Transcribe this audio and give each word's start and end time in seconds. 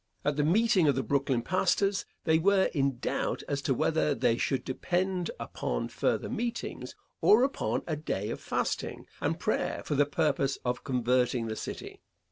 At 0.25 0.35
the 0.35 0.43
meeting 0.43 0.87
of 0.87 0.95
the 0.95 1.03
Brooklyn 1.03 1.43
pastors 1.43 2.05
they 2.23 2.39
were 2.39 2.71
in 2.73 2.97
doubt 2.97 3.43
as 3.47 3.61
to 3.61 3.75
whether 3.75 4.15
they 4.15 4.35
should 4.35 4.63
depend 4.65 5.29
upon 5.39 5.89
further 5.89 6.27
meetings, 6.27 6.95
or 7.21 7.43
upon 7.43 7.83
a 7.85 7.95
day 7.95 8.31
of 8.31 8.41
fasting 8.41 9.05
and 9.21 9.39
prayer 9.39 9.83
for 9.85 9.93
the 9.93 10.07
purpose 10.07 10.57
of 10.65 10.83
converting 10.83 11.45
the 11.45 11.55
city. 11.55 12.01